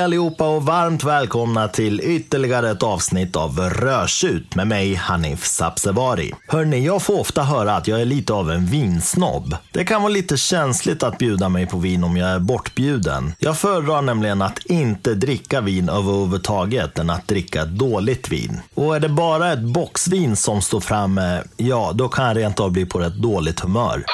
[0.00, 6.34] Hej allihopa och varmt välkomna till ytterligare ett avsnitt av Rörsut med mig Hanif Sabsevari.
[6.48, 9.56] Hörni, jag får ofta höra att jag är lite av en vinsnobb.
[9.72, 13.32] Det kan vara lite känsligt att bjuda mig på vin om jag är bortbjuden.
[13.38, 18.60] Jag föredrar nämligen att inte dricka vin överhuvudtaget än att dricka ett dåligt vin.
[18.74, 22.70] Och är det bara ett boxvin som står framme, ja, då kan jag rent av
[22.70, 24.04] bli på rätt dåligt humör.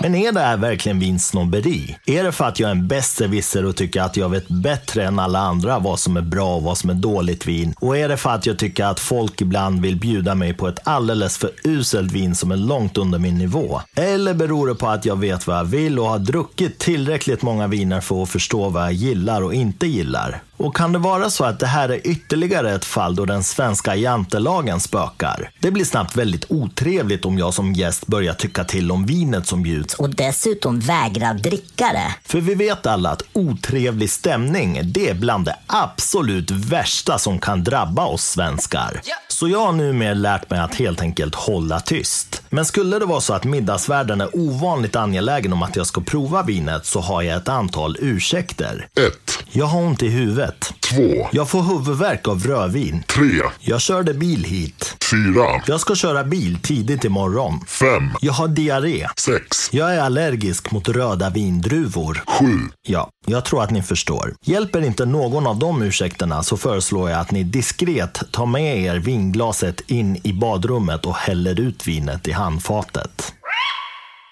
[0.00, 1.96] Men är det här verkligen vinsnobberi?
[2.06, 5.18] Är det för att jag är en besserwisser och tycker att jag vet bättre än
[5.18, 7.74] alla andra vad som är bra och vad som är dåligt vin?
[7.78, 10.78] Och är det för att jag tycker att folk ibland vill bjuda mig på ett
[10.84, 13.80] alldeles för uselt vin som är långt under min nivå?
[13.96, 17.66] Eller beror det på att jag vet vad jag vill och har druckit tillräckligt många
[17.66, 20.42] viner för att förstå vad jag gillar och inte gillar?
[20.56, 23.96] Och kan det vara så att det här är ytterligare ett fall då den svenska
[23.96, 25.50] jantelagen spökar?
[25.60, 29.62] Det blir snabbt väldigt otrevligt om jag som gäst börjar tycka till om vinet som
[29.62, 29.83] bjuds.
[29.92, 32.14] Och dessutom vägrar dricka det.
[32.24, 37.64] För vi vet alla att otrevlig stämning, det är bland det absolut värsta som kan
[37.64, 39.00] drabba oss svenskar.
[39.28, 42.42] Så jag har numera lärt mig att helt enkelt hålla tyst.
[42.50, 46.42] Men skulle det vara så att middagsvärden är ovanligt angelägen om att jag ska prova
[46.42, 48.88] vinet så har jag ett antal ursäkter.
[48.96, 49.12] 1,
[49.52, 50.73] Jag har ont i huvudet.
[50.96, 53.04] 2, Jag får huvudvärk av rödvin.
[53.06, 53.22] 3,
[53.60, 54.96] Jag körde bil hit.
[55.10, 57.60] 4, Jag ska köra bil tidigt imorgon.
[57.68, 59.08] 5, Jag har diarré.
[59.16, 62.22] 6, Jag är allergisk mot röda vindruvor.
[62.26, 62.46] 7.
[62.86, 64.34] Ja, jag tror att ni förstår.
[64.44, 68.96] Hjälper inte någon av de ursäkterna så föreslår jag att ni diskret tar med er
[68.96, 73.32] vinglaset in i badrummet och häller ut vinet i handfatet.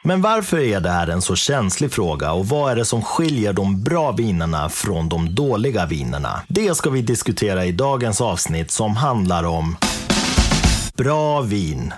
[0.04, 3.52] Men varför är det här en så känslig fråga och vad är det som skiljer
[3.52, 6.42] de bra vinerna från de dåliga vinerna?
[6.48, 9.76] Det ska vi diskutera i dagens avsnitt som handlar om
[10.94, 11.92] bra vin.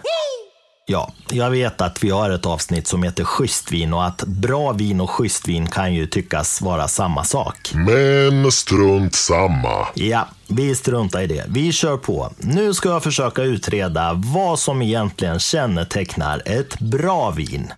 [0.86, 4.72] Ja, jag vet att vi har ett avsnitt som heter schysst vin och att bra
[4.72, 7.72] vin och schysst vin kan ju tyckas vara samma sak.
[7.74, 9.88] Men strunt samma.
[9.94, 11.44] Ja, vi struntar i det.
[11.48, 12.32] Vi kör på.
[12.38, 17.72] Nu ska jag försöka utreda vad som egentligen kännetecknar ett bra vin.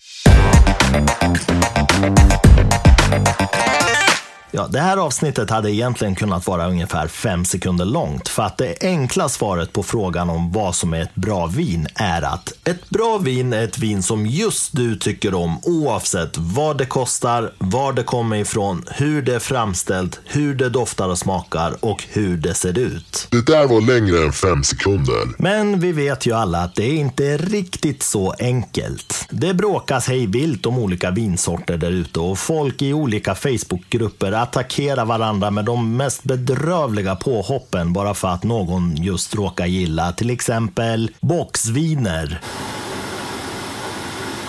[4.51, 8.77] Ja, det här avsnittet hade egentligen kunnat vara ungefär fem sekunder långt för att det
[8.81, 13.19] enkla svaret på frågan om vad som är ett bra vin är att ett bra
[13.19, 18.03] vin är ett vin som just du tycker om oavsett vad det kostar, var det
[18.03, 22.79] kommer ifrån, hur det är framställt, hur det doftar och smakar och hur det ser
[22.79, 23.29] ut.
[23.31, 25.23] Det där var längre än 5 sekunder.
[25.39, 29.27] Men vi vet ju alla att det inte är riktigt så enkelt.
[29.31, 35.05] Det bråkas hej vilt om olika vinsorter där ute och folk i olika Facebookgrupper attackerar
[35.05, 41.11] varandra med de mest bedrövliga påhoppen bara för att någon just råkar gilla till exempel
[41.21, 42.41] boxviner.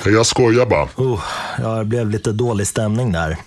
[0.05, 0.87] Jag skojar bara.
[0.99, 1.23] Uh,
[1.61, 3.37] ja, det blev lite dålig stämning där.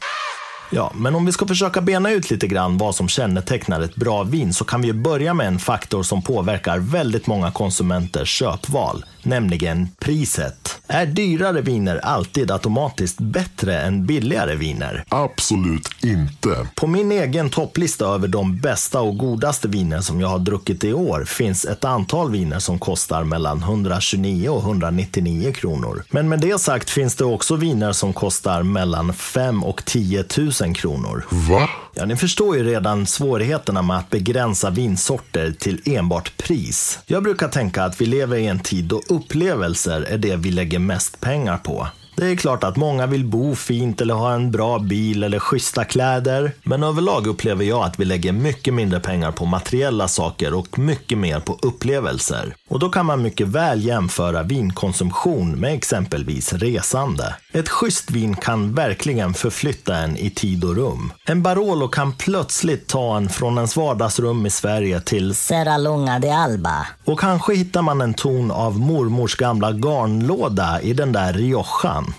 [0.72, 4.22] Ja, men om vi ska försöka bena ut lite grann vad som kännetecknar ett bra
[4.22, 9.88] vin så kan vi börja med en faktor som påverkar väldigt många konsumenters köpval, nämligen
[9.98, 10.80] priset.
[10.86, 15.04] Är dyrare viner alltid automatiskt bättre än billigare viner?
[15.08, 16.68] Absolut inte.
[16.74, 20.92] På min egen topplista över de bästa och godaste viner som jag har druckit i
[20.92, 26.04] år finns ett antal viner som kostar mellan 129 och 199 kronor.
[26.10, 30.52] Men med det sagt finns det också viner som kostar mellan 5 och 10 000
[30.74, 31.24] kronor.
[31.30, 31.68] Va?
[31.94, 36.98] Ja, ni förstår ju redan svårigheterna med att begränsa vinsorter till enbart pris.
[37.06, 40.78] Jag brukar tänka att vi lever i en tid då upplevelser är det vi lägger
[40.78, 41.88] mest pengar på.
[42.16, 45.84] Det är klart att många vill bo fint eller ha en bra bil eller schyssta
[45.84, 46.52] kläder.
[46.62, 51.18] Men överlag upplever jag att vi lägger mycket mindre pengar på materiella saker och mycket
[51.18, 52.54] mer på upplevelser.
[52.68, 57.34] Och då kan man mycket väl jämföra vinkonsumtion med exempelvis resande.
[57.52, 61.12] Ett schysst vin kan verkligen förflytta en i tid och rum.
[61.26, 66.30] En Barolo kan plötsligt ta en från ens vardagsrum i Sverige till Serra Lunga de
[66.30, 66.86] Alba.
[67.04, 72.09] och kanske hittar man en ton av mormors gamla garnlåda i den där Riojan.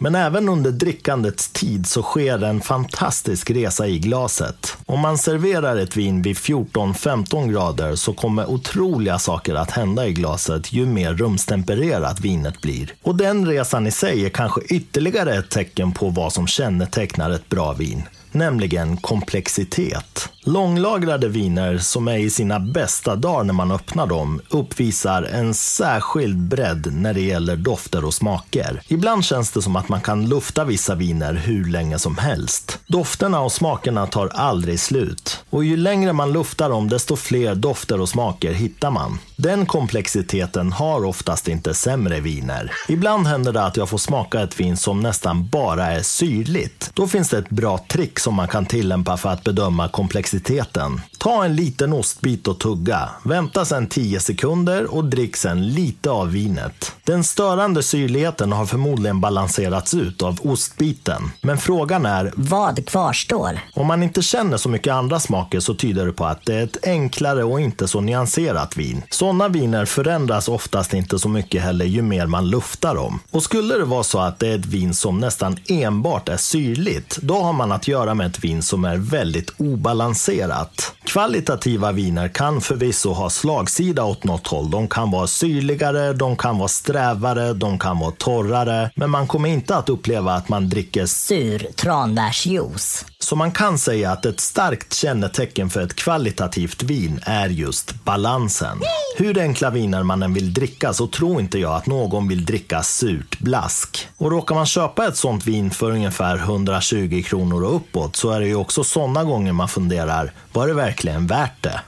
[0.00, 4.76] Men även under drickandets tid så sker en fantastisk resa i glaset.
[4.86, 10.12] Om man serverar ett vin vid 14-15 grader så kommer otroliga saker att hända i
[10.12, 12.94] glaset ju mer rumstempererat vinet blir.
[13.02, 17.48] Och den resan i sig är kanske ytterligare ett tecken på vad som kännetecknar ett
[17.48, 18.02] bra vin
[18.34, 20.28] nämligen komplexitet.
[20.44, 26.38] Långlagrade viner som är i sina bästa dagar när man öppnar dem uppvisar en särskild
[26.38, 28.82] bredd när det gäller dofter och smaker.
[28.88, 32.78] Ibland känns det som att man kan lufta vissa viner hur länge som helst.
[32.86, 35.33] Dofterna och smakerna tar aldrig slut.
[35.54, 39.18] Och ju längre man luftar dem, desto fler dofter och smaker hittar man.
[39.36, 42.72] Den komplexiteten har oftast inte sämre viner.
[42.88, 46.90] Ibland händer det att jag får smaka ett vin som nästan bara är syrligt.
[46.94, 51.00] Då finns det ett bra trick som man kan tillämpa för att bedöma komplexiteten.
[51.24, 53.08] Ta en liten ostbit och tugga.
[53.22, 56.92] Vänta sedan 10 sekunder och drick sen lite av vinet.
[57.04, 61.30] Den störande syrligheten har förmodligen balanserats ut av ostbiten.
[61.40, 63.60] Men frågan är, Vad kvarstår?
[63.74, 66.64] om man inte känner så mycket andra smaker så tyder det på att det är
[66.64, 69.02] ett enklare och inte så nyanserat vin.
[69.10, 73.20] Sådana viner förändras oftast inte så mycket heller ju mer man luftar dem.
[73.30, 77.18] Och skulle det vara så att det är ett vin som nästan enbart är syrligt,
[77.22, 80.93] då har man att göra med ett vin som är väldigt obalanserat.
[81.14, 84.70] Kvalitativa viner kan förvisso ha slagsida åt något håll.
[84.70, 88.90] De kan vara syrligare, de kan vara strävare, de kan vara torrare.
[88.94, 93.04] Men man kommer inte att uppleva att man dricker Sur tranbärsjuice.
[93.18, 98.80] så man kan säga att ett starkt kännetecken för ett kvalitativt vin är just balansen.
[99.16, 102.82] Hur enkla viner man än vill dricka så tror inte jag att någon vill dricka
[102.82, 104.08] surt blask.
[104.16, 108.40] Och råkar man köpa ett sånt vin för ungefär 120 kronor och uppåt så är
[108.40, 111.80] det ju också sådana gånger man funderar, var det verkligen värt det?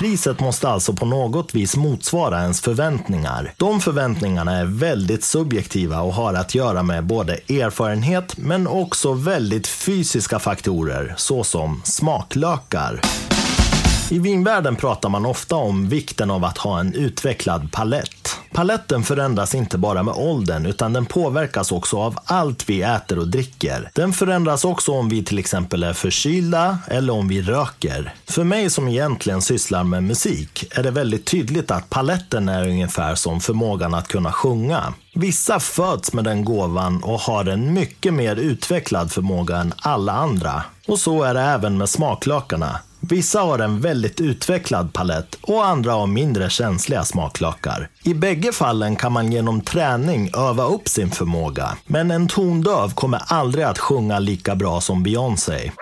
[0.00, 3.52] Priset måste alltså på något vis motsvara ens förväntningar.
[3.56, 9.66] De förväntningarna är väldigt subjektiva och har att göra med både erfarenhet men också väldigt
[9.66, 13.00] fysiska faktorer såsom smaklökar.
[14.10, 18.39] I vinvärlden pratar man ofta om vikten av att ha en utvecklad palett.
[18.52, 23.28] Paletten förändras inte bara med åldern utan den påverkas också av allt vi äter och
[23.28, 23.90] dricker.
[23.94, 28.14] Den förändras också om vi till exempel är förkylda eller om vi röker.
[28.24, 33.14] För mig som egentligen sysslar med musik är det väldigt tydligt att paletten är ungefär
[33.14, 34.94] som förmågan att kunna sjunga.
[35.14, 40.62] Vissa föds med den gåvan och har en mycket mer utvecklad förmåga än alla andra.
[40.88, 42.80] Och så är det även med smaklökarna.
[43.00, 47.88] Vissa har en väldigt utvecklad palett och andra har mindre känsliga smaklökar.
[48.04, 51.76] I bägge fallen kan man genom träning öva upp sin förmåga.
[51.86, 55.72] Men en tondöv kommer aldrig att sjunga lika bra som Beyoncé.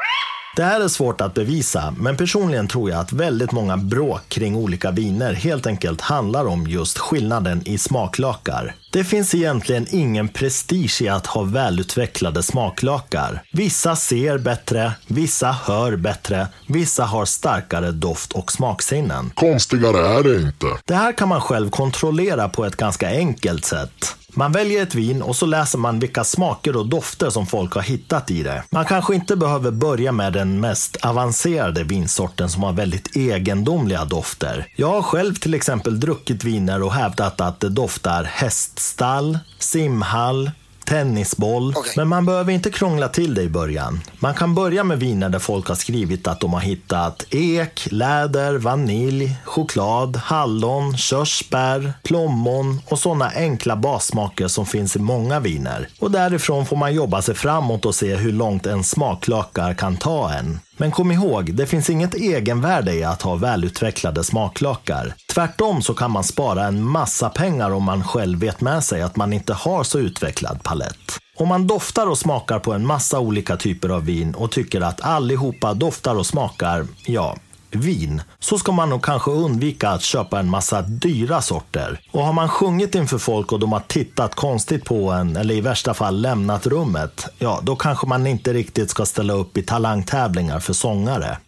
[0.56, 4.56] Det här är svårt att bevisa, men personligen tror jag att väldigt många bråk kring
[4.56, 8.74] olika viner helt enkelt handlar om just skillnaden i smaklökar.
[8.92, 13.42] Det finns egentligen ingen prestige i att ha välutvecklade smaklökar.
[13.52, 19.30] Vissa ser bättre, vissa hör bättre, vissa har starkare doft och smaksinnen.
[19.34, 20.66] Konstigare är det inte.
[20.84, 24.14] Det här kan man själv kontrollera på ett ganska enkelt sätt.
[24.38, 27.82] Man väljer ett vin och så läser man vilka smaker och dofter som folk har
[27.82, 28.62] hittat i det.
[28.70, 34.66] Man kanske inte behöver börja med den mest avancerade vinsorten som har väldigt egendomliga dofter.
[34.76, 40.50] Jag har själv till exempel druckit viner och hävdat att det doftar häststall, simhall,
[40.88, 41.74] tennisboll.
[41.76, 41.92] Okej.
[41.96, 44.00] Men man behöver inte krångla till det i början.
[44.18, 48.58] Man kan börja med viner där folk har skrivit att de har hittat ek, läder,
[48.58, 55.88] vanilj, choklad, hallon, körsbär, plommon och sådana enkla bassmaker som finns i många viner.
[55.98, 60.32] Och därifrån får man jobba sig framåt och se hur långt en smaklökar kan ta
[60.32, 60.60] en.
[60.80, 65.14] Men kom ihåg, det finns inget egenvärde i att ha välutvecklade smaklökar.
[65.34, 69.16] Tvärtom så kan man spara en massa pengar om man själv vet med sig att
[69.16, 71.18] man inte har så utvecklad palett.
[71.36, 75.00] Om man doftar och smakar på en massa olika typer av vin och tycker att
[75.00, 77.36] allihopa doftar och smakar, ja,
[77.70, 82.00] vin, så ska man nog kanske undvika att köpa en massa dyra sorter.
[82.10, 85.60] Och har man sjungit inför folk och de har tittat konstigt på en, eller i
[85.60, 90.60] värsta fall lämnat rummet, ja, då kanske man inte riktigt ska ställa upp i talangtävlingar
[90.60, 91.38] för sångare.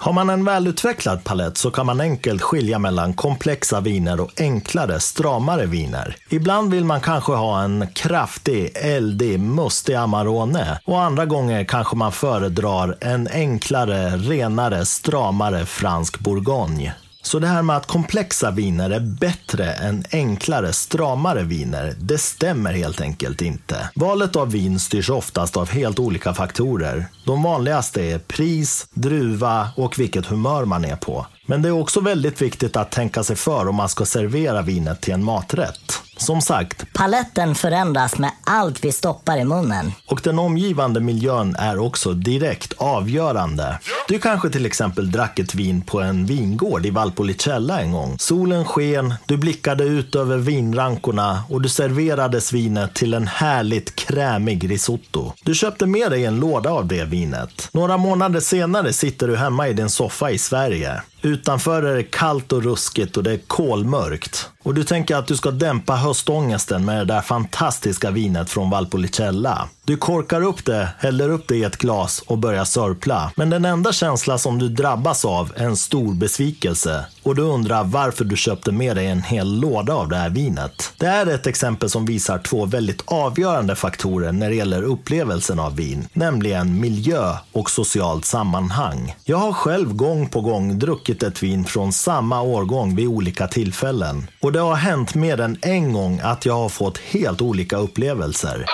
[0.00, 5.00] Har man en välutvecklad palett så kan man enkelt skilja mellan komplexa viner och enklare,
[5.00, 6.16] stramare viner.
[6.30, 12.12] Ibland vill man kanske ha en kraftig, eldig, mustig Amarone och andra gånger kanske man
[12.12, 16.94] föredrar en enklare, renare, stramare fransk bourgogne.
[17.26, 22.72] Så det här med att komplexa viner är bättre än enklare, stramare viner, det stämmer
[22.72, 23.90] helt enkelt inte.
[23.94, 27.06] Valet av vin styrs oftast av helt olika faktorer.
[27.24, 31.26] De vanligaste är pris, druva och vilket humör man är på.
[31.46, 35.00] Men det är också väldigt viktigt att tänka sig för om man ska servera vinet
[35.00, 36.05] till en maträtt.
[36.16, 39.92] Som sagt, Paletten förändras med allt vi stoppar i munnen.
[40.06, 43.78] och den omgivande miljön är också direkt avgörande.
[44.08, 48.16] Du kanske till exempel drack ett vin på en vingård i Valpolicella en gång.
[48.18, 54.70] Solen sken, du blickade ut över vinrankorna och du serverades vinet till en härligt krämig
[54.70, 55.32] risotto.
[55.42, 57.68] Du köpte med dig en låda av det vinet.
[57.72, 61.02] Några månader senare sitter du hemma i din soffa i Sverige.
[61.26, 64.50] Utanför är det kallt och ruskigt och det är kolmörkt.
[64.62, 69.68] och du tänker att du ska dämpa höstångesten med det där fantastiska vinet från Valpolicella.
[69.86, 73.32] Du korkar upp det, häller upp det i ett glas och börjar sörpla.
[73.36, 77.06] Men den enda känsla som du drabbas av är en stor besvikelse.
[77.22, 80.92] Och du undrar varför du köpte med dig en hel låda av det här vinet.
[80.98, 85.58] Det här är ett exempel som visar två väldigt avgörande faktorer när det gäller upplevelsen
[85.58, 86.08] av vin.
[86.12, 89.16] Nämligen miljö och socialt sammanhang.
[89.24, 94.26] Jag har själv gång på gång druckit ett vin från samma årgång vid olika tillfällen.
[94.40, 98.66] Och det har hänt mer än en gång att jag har fått helt olika upplevelser.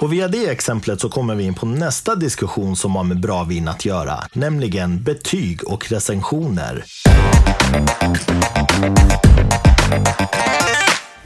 [0.00, 3.44] Och via det exemplet så kommer vi in på nästa diskussion som har med bra
[3.44, 6.84] vin att göra, nämligen betyg och recensioner.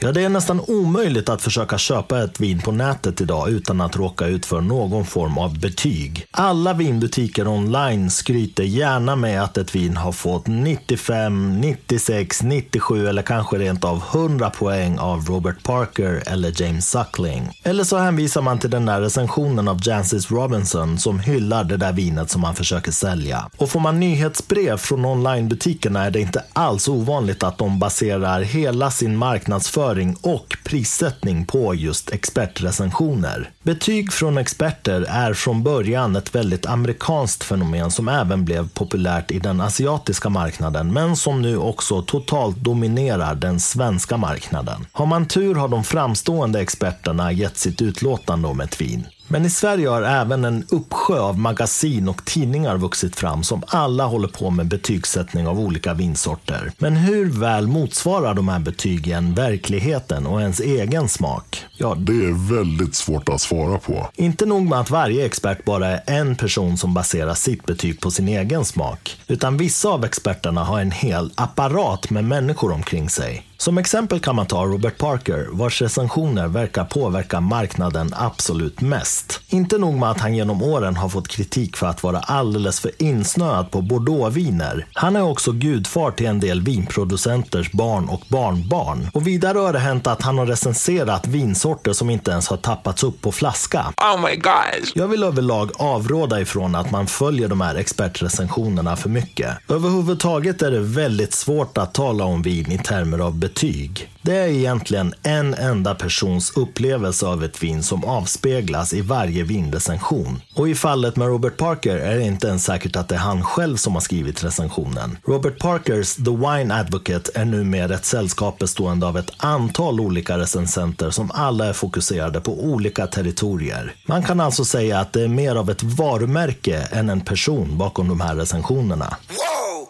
[0.02, 3.97] Ja, det är nästan omöjligt att försöka köpa ett vin på nätet idag utan att
[3.97, 6.26] råka ut för någon form av betyg.
[6.30, 13.23] Alla vinbutiker online skryter gärna med att ett vin har fått 95, 96, 97 eller
[13.23, 17.61] kanske rent av 100 poäng av Robert Parker eller James Suckling.
[17.62, 21.92] Eller så hänvisar man till den där recensionen av Jancis Robinson som hyllar det där
[21.92, 23.50] vinet som man försöker sälja.
[23.57, 28.90] Och får man nyhetsbrev från onlinebutikerna är det inte alls ovanligt att de baserar hela
[28.90, 33.50] sin marknadsföring marknadsföring och prissättning på just expertrecensioner.
[33.62, 39.38] Betyg från experter är från början ett väldigt amerikanskt fenomen som även blev populärt i
[39.38, 44.87] den asiatiska marknaden men som nu också totalt dominerar den svenska marknaden.
[44.93, 49.07] Har man tur har de framstående experterna gett sitt utlåtande om ett vin.
[49.33, 54.07] Men i Sverige har även en uppsjö av magasin och tidningar vuxit fram som alla
[54.07, 56.73] håller på med betygssättning av olika vinsorter.
[56.79, 61.64] Men hur väl motsvarar de här betygen verkligheten och ens egen smak?
[61.76, 64.11] Ja, det är väldigt svårt att svara på.
[64.14, 68.11] Inte nog med att varje expert bara är en person som baserar sitt betyg på
[68.11, 73.50] sin egen smak, utan vissa av experterna har en hel apparat med människor omkring sig.
[73.61, 79.40] Som exempel kan man ta Robert Parker, vars recensioner verkar påverka marknaden absolut mest.
[79.49, 82.90] Inte nog med att han genom åren har fått kritik för att vara alldeles för
[82.99, 84.87] insnöad på bordeauxviner.
[84.93, 89.11] Han är också gudfar till en del vinproducenters barn och barnbarn.
[89.14, 93.05] Och vidare har det hänt att han har recenserat vinsorter som inte ens har tappats
[93.05, 93.93] upp på flaska.
[93.97, 94.88] Oh my god!
[94.95, 99.57] Jag vill överlag avråda ifrån att man följer de här expertrecensionerna för mycket.
[99.69, 104.11] Överhuvudtaget är det väldigt svårt att tala om vin i termer av betyg.
[104.23, 110.42] Det är egentligen en enda persons upplevelse av ett vin som avspeglas i varje vinrecension.
[110.54, 113.45] Och i fallet med Robert Parker är det inte ens säkert att det är han
[113.45, 115.19] själv som har skrivit recensionen.
[115.25, 121.11] Robert Parkers The Wine Advocate är numera ett sällskap bestående av ett antal olika recensenter
[121.11, 123.95] som alla är fokuserade på olika territorier.
[124.07, 128.09] Man kan alltså säga att det är mer av ett varumärke än en person bakom
[128.09, 129.16] de här recensionerna.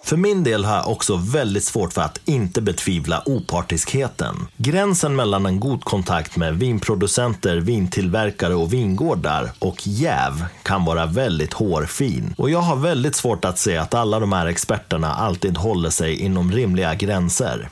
[0.03, 4.47] För min del har jag också väldigt svårt för att inte betvivla opartiskheten.
[4.57, 11.53] Gränsen mellan en god kontakt med vinproducenter, vintillverkare och vingårdar och jäv kan vara väldigt
[11.53, 12.35] hårfin.
[12.39, 16.21] Och jag har väldigt svårt att se att alla de här experterna alltid håller sig
[16.21, 17.69] inom rimliga gränser.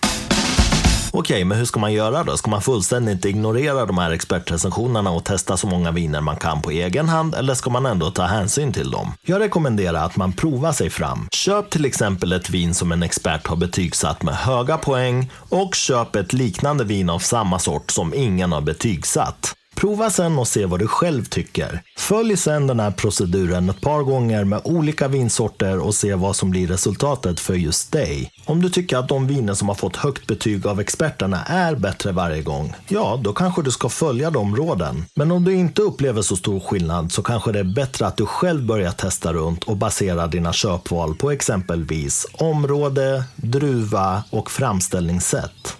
[1.12, 2.36] Okej, men hur ska man göra då?
[2.36, 6.70] Ska man fullständigt ignorera de här expertrecensionerna och testa så många viner man kan på
[6.70, 9.12] egen hand eller ska man ändå ta hänsyn till dem?
[9.22, 11.28] Jag rekommenderar att man provar sig fram.
[11.32, 16.16] Köp till exempel ett vin som en expert har betygsatt med höga poäng och köp
[16.16, 19.57] ett liknande vin av samma sort som ingen har betygsatt.
[19.78, 21.82] Prova sen och se vad du själv tycker.
[21.96, 26.50] Följ sen den här proceduren ett par gånger med olika vinsorter och se vad som
[26.50, 28.30] blir resultatet för just dig.
[28.44, 32.12] Om du tycker att de viner som har fått högt betyg av experterna är bättre
[32.12, 35.04] varje gång, ja, då kanske du ska följa de råden.
[35.14, 38.26] Men om du inte upplever så stor skillnad så kanske det är bättre att du
[38.26, 45.76] själv börjar testa runt och basera dina köpval på exempelvis område, druva och framställningssätt.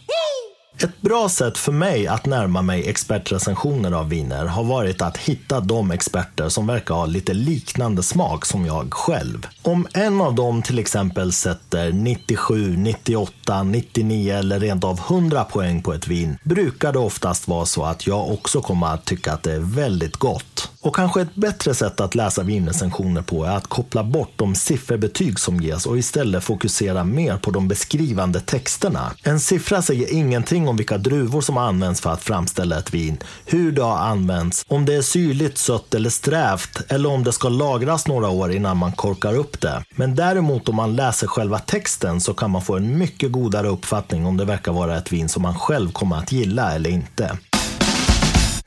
[0.82, 5.60] Ett bra sätt för mig att närma mig expertrecensioner av viner har varit att hitta
[5.60, 9.46] de experter som verkar ha lite liknande smak som jag själv.
[9.62, 15.82] Om en av dem till exempel sätter 97, 98, 99 eller rent av 100 poäng
[15.82, 19.42] på ett vin brukar det oftast vara så att jag också kommer att tycka att
[19.42, 20.70] det är väldigt gott.
[20.88, 25.38] Och kanske ett bättre sätt att läsa vinrecensioner på är att koppla bort de sifferbetyg
[25.38, 29.12] som ges och istället fokusera mer på de beskrivande texterna.
[29.22, 33.72] En siffra säger ingenting om vilka druvor som används för att framställa ett vin, hur
[33.72, 38.06] det har använts, om det är syrligt, sött eller strävt eller om det ska lagras
[38.06, 39.84] några år innan man korkar upp det.
[39.96, 44.26] Men däremot om man läser själva texten så kan man få en mycket godare uppfattning
[44.26, 47.38] om det verkar vara ett vin som man själv kommer att gilla eller inte.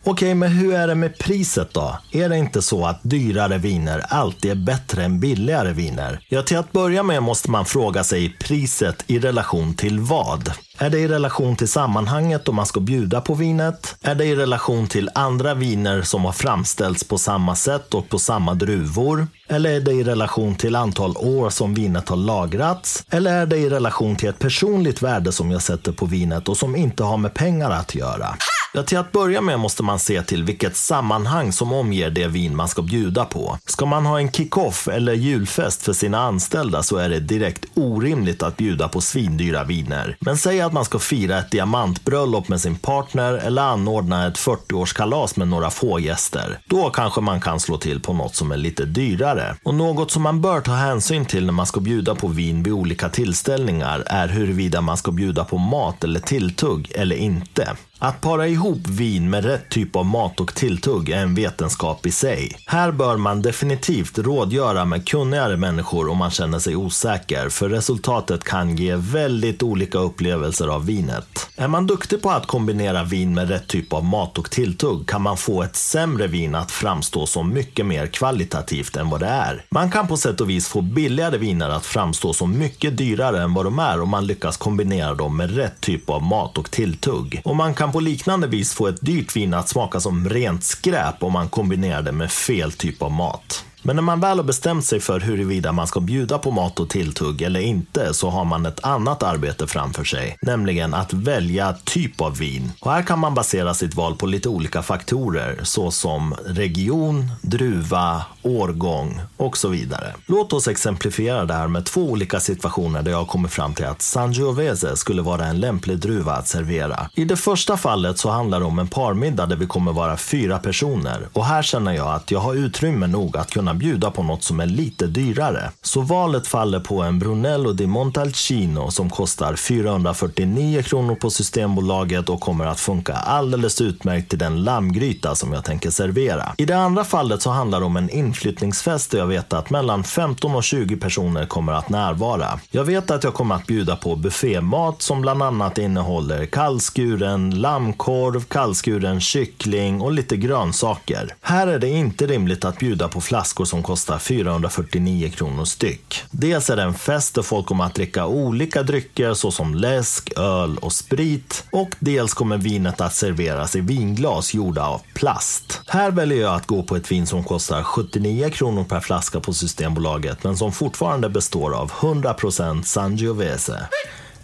[0.04, 1.98] Okej, men hur är det med priset då?
[2.12, 6.20] Är det inte så att dyrare viner alltid är bättre än billigare viner?
[6.30, 10.52] Ja, till att börja med måste man fråga sig priset i relation till vad?
[10.78, 13.96] Är det i relation till sammanhanget då man ska bjuda på vinet?
[14.02, 18.20] Är det i relation till andra viner som har framställts på samma sätt och på
[18.20, 19.28] samma druvor?
[19.48, 23.06] Eller är det i relation till antal år som vinet har lagrats?
[23.10, 26.58] Eller är det i relation till ett personligt värde som jag sätter på vinet och
[26.58, 28.36] som inte har med pengar att göra?
[28.74, 32.56] Ja, till att börja med måste man se till vilket sammanhang som omger det vin
[32.56, 33.58] man ska bjuda på.
[33.66, 38.44] Ska man ha en kick-off eller julfest för sina anställda så är det direkt orimligt
[38.44, 40.18] att bjuda på svindyra viner.
[40.20, 45.40] Men säg att man ska fira ett diamantbröllop med sin partner eller anordna ett 40-årskalas
[45.40, 46.60] med några få gäster.
[46.68, 49.56] Då kanske man kan slå till på något som är lite dyrare.
[49.64, 52.74] Och något som man bör ta hänsyn till när man ska bjuda på vin vid
[52.74, 57.76] olika tillställningar är huruvida man ska bjuda på mat eller tilltugg eller inte.
[58.04, 62.12] Att para ihop vin med rätt typ av mat och tilltugg är en vetenskap i
[62.12, 62.52] sig.
[62.66, 68.44] Här bör man definitivt rådgöra med kunnigare människor om man känner sig osäker, för resultatet
[68.44, 71.50] kan ge väldigt olika upplevelser av vinet.
[71.56, 75.22] Är man duktig på att kombinera vin med rätt typ av mat och tilltugg kan
[75.22, 79.66] man få ett sämre vin att framstå som mycket mer kvalitativt än vad det är.
[79.70, 83.54] Man kan på sätt och vis få billigare viner att framstå som mycket dyrare än
[83.54, 87.42] vad de är om man lyckas kombinera dem med rätt typ av mat och tilltugg.
[87.44, 91.24] Och man kan på liknande vis få ett dyrt vin att smaka som rent skräp
[91.24, 93.66] om man kombinerar det med fel typ av mat.
[93.84, 96.90] Men när man väl har bestämt sig för huruvida man ska bjuda på mat och
[96.90, 102.22] tilltugg eller inte så har man ett annat arbete framför sig, nämligen att välja typ
[102.22, 102.72] av vin.
[102.80, 109.22] Och här kan man basera sitt val på lite olika faktorer såsom region, druva, årgång
[109.38, 110.14] och så vidare.
[110.26, 114.02] Låt oss exemplifiera det här med två olika situationer där jag kommer fram till att
[114.02, 117.10] Sangiovese skulle vara en lämplig druva att servera.
[117.16, 120.60] I det första fallet så handlar det om en parmiddag där vi kommer vara fyra
[120.60, 124.44] personer och här känner jag att jag har utrymme nog att kunna bjuda på något
[124.44, 125.72] som är lite dyrare.
[125.82, 132.42] Så valet faller på en Brunello di Montalcino som kostar 449 kronor på Systembolaget och
[132.42, 136.54] kommer att funka alldeles utmärkt till den lammgryta som jag tänker servera.
[136.58, 140.04] I det andra fallet så handlar det om en inflyttningsfest där jag vet att mellan
[140.04, 142.60] 15 och 20 personer kommer att närvara.
[142.72, 148.44] Jag vet att jag kommer att bjuda på buffémat som bland annat innehåller kallskuren lammkorv,
[148.44, 151.36] kallskuren kyckling och lite grönsaker.
[151.42, 156.24] Här är det inte rimligt att bjuda på flaskor som kostar 449 kronor styck.
[156.32, 160.78] Dels är det en fest där folk kommer att dricka olika drycker såsom läsk, öl
[160.78, 165.82] och sprit och dels kommer vinet att serveras i vinglas gjorda av plast.
[165.88, 169.54] Här väljer jag att gå på ett vin som kostar 79 kronor per flaska på
[169.54, 173.72] Systembolaget men som fortfarande består av 100% Sangiovese.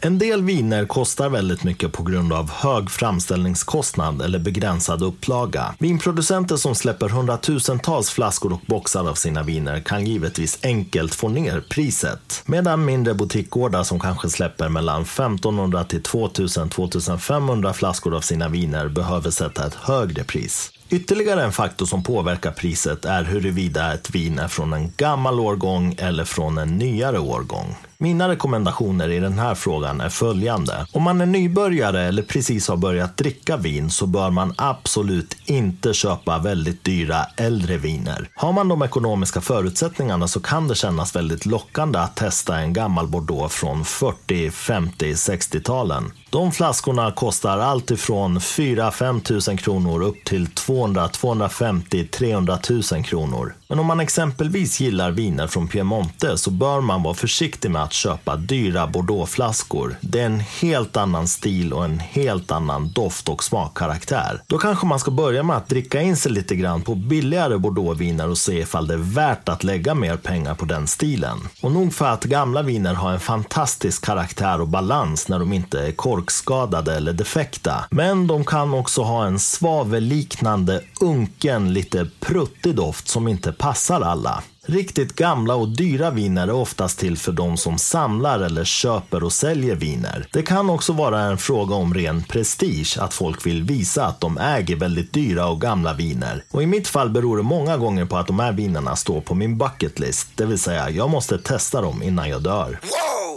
[0.01, 5.75] En del viner kostar väldigt mycket på grund av hög framställningskostnad eller begränsad upplaga.
[5.79, 11.63] Vinproducenter som släpper hundratusentals flaskor och boxar av sina viner kan givetvis enkelt få ner
[11.69, 12.43] priset.
[12.45, 19.31] Medan mindre butikgårdar som kanske släpper mellan 1500 till 2000-2500 flaskor av sina viner behöver
[19.31, 20.71] sätta ett högre pris.
[20.89, 25.95] Ytterligare en faktor som påverkar priset är huruvida ett vin är från en gammal årgång
[25.97, 27.76] eller från en nyare årgång.
[27.97, 30.88] Mina rekommendationer i den här frågan är följande.
[30.91, 35.93] Om man är nybörjare eller precis har börjat dricka vin så bör man absolut inte
[35.93, 38.30] köpa väldigt dyra äldre viner.
[38.36, 43.08] Har man de ekonomiska förutsättningarna så kan det kännas väldigt lockande att testa en gammal
[43.08, 46.12] Bordeaux från 40, 50, 60-talen.
[46.29, 52.59] De flaskorna kostar allt ifrån 4-5 tusen kronor upp till 200, 250, 300
[52.91, 53.55] 000 kronor.
[53.69, 57.93] Men om man exempelvis gillar viner från Piemonte så bör man vara försiktig med att
[57.93, 59.97] köpa dyra Bordeauxflaskor.
[60.01, 64.41] Det är en helt annan stil och en helt annan doft och smakkaraktär.
[64.47, 68.30] Då kanske man ska börja med att dricka in sig lite grann på billigare Bordeauxviner
[68.30, 71.39] och se ifall det är värt att lägga mer pengar på den stilen.
[71.62, 75.88] Och nog för att gamla viner har en fantastisk karaktär och balans när de inte
[75.88, 77.86] är korkskadade eller defekta.
[77.89, 84.43] Men de kan också ha en svavelliknande, unken, lite pruttig doft som inte passar alla.
[84.69, 89.34] Riktigt gamla och dyra viner är oftast till för de som samlar eller köper och
[89.34, 90.27] säljer viner.
[90.34, 94.38] Det kan också vara en fråga om ren prestige, att folk vill visa att de
[94.38, 96.43] äger väldigt dyra och gamla viner.
[96.51, 99.36] Och i mitt fall beror det många gånger på att de här vinerna står på
[99.36, 100.27] min bucketlist.
[100.36, 102.80] det vill säga jag måste testa dem innan jag dör.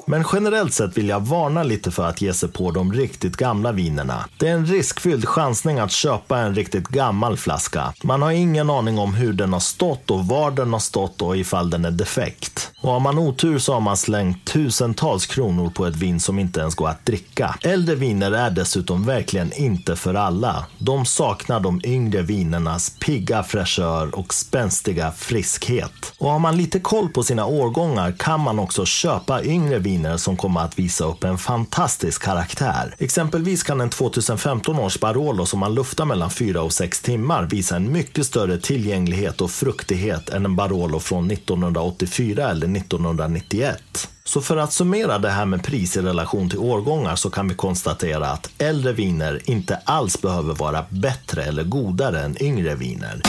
[0.07, 3.73] Men generellt sett vill jag varna lite för att ge sig på de riktigt gamla
[3.73, 4.29] vinerna.
[4.39, 7.93] Det är en riskfylld chansning att köpa en riktigt gammal flaska.
[8.03, 11.37] Man har ingen aning om hur den har stått och var den har stått då
[11.37, 12.71] ifall den är defekt.
[12.83, 16.61] Och har man otur så har man slängt tusentals kronor på ett vin som inte
[16.61, 17.55] ens går att dricka.
[17.63, 20.67] Äldre viner är dessutom verkligen inte för alla.
[20.79, 26.13] De saknar de yngre vinernas pigga fräschör och spänstiga friskhet.
[26.19, 30.37] Och har man lite koll på sina årgångar kan man också köpa yngre viner som
[30.37, 32.95] kommer att visa upp en fantastisk karaktär.
[32.99, 37.77] Exempelvis kan en 2015 års Barolo som man luftar mellan 4 och 6 timmar visa
[37.77, 44.09] en mycket större tillgänglighet och fruktighet än en Barolo från 1984 eller 1991.
[44.25, 47.55] Så för att summera det här med pris i relation till årgångar så kan vi
[47.55, 53.23] konstatera att äldre viner inte alls behöver vara bättre eller godare än yngre viner.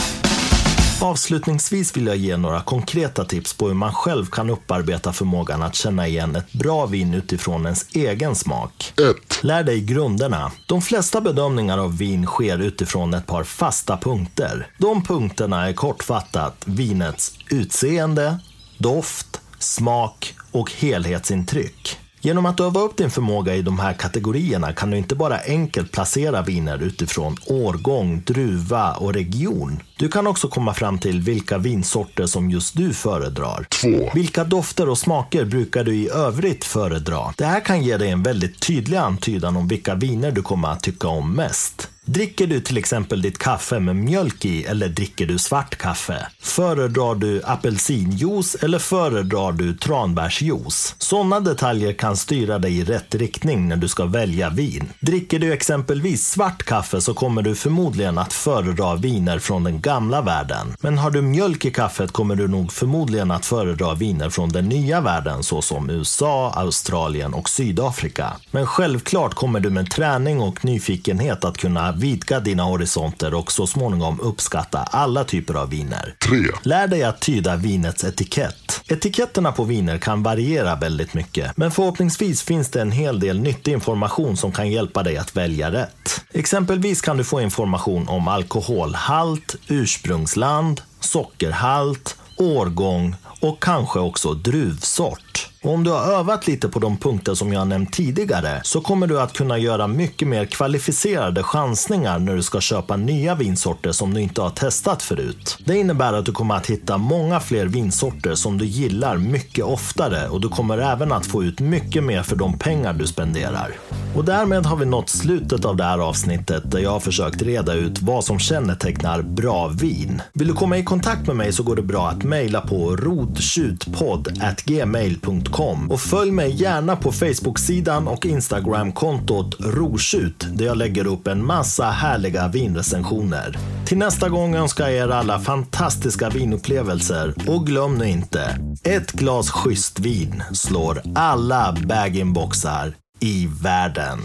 [1.02, 5.74] Avslutningsvis vill jag ge några konkreta tips på hur man själv kan upparbeta förmågan att
[5.74, 8.92] känna igen ett bra vin utifrån ens egen smak.
[9.30, 9.44] 1.
[9.44, 10.52] Lär dig grunderna.
[10.66, 14.66] De flesta bedömningar av vin sker utifrån ett par fasta punkter.
[14.78, 18.38] De punkterna är kortfattat vinets utseende,
[18.78, 19.31] doft,
[19.62, 21.98] smak och helhetsintryck.
[22.24, 25.92] Genom att öva upp din förmåga i de här kategorierna kan du inte bara enkelt
[25.92, 29.82] placera viner utifrån årgång, druva och region.
[29.98, 33.66] Du kan också komma fram till vilka vinsorter som just du föredrar.
[33.82, 34.10] 2.
[34.14, 37.34] Vilka dofter och smaker brukar du i övrigt föredra?
[37.36, 40.82] Det här kan ge dig en väldigt tydlig antydan om vilka viner du kommer att
[40.82, 41.88] tycka om mest.
[42.04, 46.26] Dricker du till exempel ditt kaffe med mjölk i eller dricker du svart kaffe?
[46.40, 50.94] Föredrar du apelsinjuice eller föredrar du tranbärsjuice?
[50.98, 54.92] Sådana detaljer kan styra dig i rätt riktning när du ska välja vin.
[55.00, 60.22] Dricker du exempelvis svart kaffe så kommer du förmodligen att föredra viner från den gamla
[60.22, 60.74] världen.
[60.80, 64.68] Men har du mjölk i kaffet kommer du nog förmodligen att föredra viner från den
[64.68, 68.32] nya världen såsom USA, Australien och Sydafrika.
[68.50, 73.66] Men självklart kommer du med träning och nyfikenhet att kunna vidga dina horisonter och så
[73.66, 76.14] småningom uppskatta alla typer av viner.
[76.28, 76.38] 3.
[76.62, 78.80] Lär dig att tyda vinets etikett.
[78.88, 83.72] Etiketterna på viner kan variera väldigt mycket, men förhoppningsvis finns det en hel del nyttig
[83.72, 86.24] information som kan hjälpa dig att välja rätt.
[86.32, 95.51] Exempelvis kan du få information om alkoholhalt, ursprungsland, sockerhalt, årgång och kanske också druvsort.
[95.62, 99.06] Och om du har övat lite på de punkter som jag nämnt tidigare så kommer
[99.06, 104.14] du att kunna göra mycket mer kvalificerade chansningar när du ska köpa nya vinsorter som
[104.14, 105.58] du inte har testat förut.
[105.64, 110.28] Det innebär att du kommer att hitta många fler vinsorter som du gillar mycket oftare
[110.28, 113.72] och du kommer även att få ut mycket mer för de pengar du spenderar.
[114.16, 117.74] Och därmed har vi nått slutet av det här avsnittet där jag har försökt reda
[117.74, 120.22] ut vad som kännetecknar bra vin.
[120.32, 125.51] Vill du komma i kontakt med mig så går det bra att mejla på rodtjutpodd.gmail.com
[125.90, 131.84] och följ mig gärna på Facebook-sidan och Instagram-kontot Rosjut där jag lägger upp en massa
[131.84, 133.58] härliga vinrecensioner.
[133.86, 139.50] Till nästa gång önskar jag er alla fantastiska vinupplevelser och glöm nu inte, ett glas
[139.50, 144.18] schysst vin slår alla bag-in-boxar i världen.